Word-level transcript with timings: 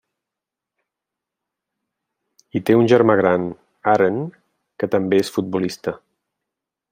I 2.59 2.61
té 2.69 2.77
un 2.79 2.89
germà 2.93 3.17
gran, 3.21 3.45
Aaron, 3.95 4.17
que 4.81 4.93
també 4.97 5.21
és 5.27 5.31
futbolista. 5.37 5.95